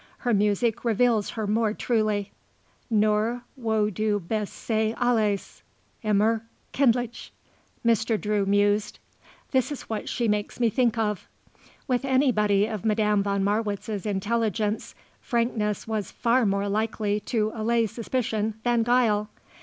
Her 0.17 0.33
music 0.33 0.83
reveals 0.83 1.29
her 1.29 1.45
more 1.45 1.75
truly." 1.75 2.31
"Nur 2.89 3.43
wo 3.55 3.91
du 3.91 4.19
bist 4.19 4.51
sei 4.51 4.95
alles, 4.97 5.61
immer 6.01 6.41
kindlich," 6.73 7.31
Mr. 7.85 8.19
Drew 8.19 8.47
mused. 8.47 8.97
"That 9.51 9.71
is 9.71 9.83
what 9.83 10.09
she 10.09 10.27
makes 10.27 10.59
me 10.59 10.71
think 10.71 10.97
of." 10.97 11.29
With 11.87 12.03
anybody 12.03 12.65
of 12.65 12.83
Madame 12.83 13.21
von 13.21 13.43
Marwitz's 13.43 14.07
intelligence, 14.07 14.95
frankness 15.19 15.87
was 15.87 16.09
far 16.09 16.47
more 16.47 16.67
likely 16.67 17.19
to 17.19 17.51
allay 17.53 17.85
suspicion 17.85 18.55
than 18.63 18.81
guile. 18.81 19.29